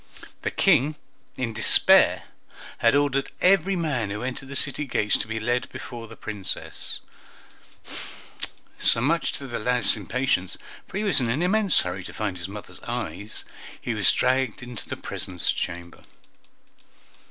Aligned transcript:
The 0.41 0.49
King, 0.49 0.95
in 1.37 1.53
despair, 1.53 2.23
had 2.79 2.95
ordered 2.95 3.29
every 3.39 3.75
man 3.75 4.09
who 4.09 4.23
entered 4.23 4.49
the 4.49 4.55
city 4.55 4.85
gates 4.87 5.15
to 5.19 5.27
be 5.27 5.39
led 5.39 5.71
before 5.71 6.07
the 6.07 6.15
Princess; 6.15 7.01
so, 8.79 8.99
much 8.99 9.31
to 9.33 9.45
the 9.45 9.59
lad's 9.59 9.95
impatience, 9.95 10.57
for 10.87 10.97
he 10.97 11.03
was 11.03 11.19
in 11.19 11.29
an 11.29 11.43
immense 11.43 11.81
hurry 11.81 12.03
to 12.05 12.13
find 12.13 12.39
his 12.39 12.49
mothers' 12.49 12.79
eyes, 12.79 13.45
he 13.79 13.93
was 13.93 14.11
dragged 14.11 14.63
into 14.63 14.89
the 14.89 14.97
presence 14.97 15.51
chamber. 15.51 16.03